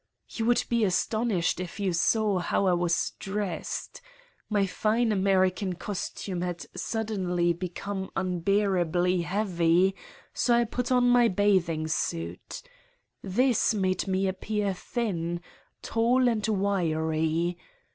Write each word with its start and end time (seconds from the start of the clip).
You 0.29 0.45
would 0.45 0.63
be 0.67 0.83
astonished 0.83 1.59
if 1.59 1.79
you 1.79 1.93
saw 1.93 2.39
how 2.39 2.65
I 2.65 2.73
was 2.73 3.11
dressed. 3.19 4.01
My 4.49 4.65
fine 4.65 5.11
American 5.11 5.73
costume 5.73 6.41
had 6.41 6.65
suddenly 6.75 7.53
become 7.53 8.09
unbearably 8.15 9.21
heavy, 9.21 9.93
so 10.33 10.55
I 10.55 10.63
put 10.63 10.91
on 10.91 11.07
my 11.07 11.27
bathing 11.27 11.87
suit. 11.87 12.63
This 13.21 13.75
made 13.75 14.07
me 14.07 14.27
appear 14.27 14.73
thin, 14.73 15.39
tall 15.83 16.27
and 16.27 16.47
wiry. 16.47 17.59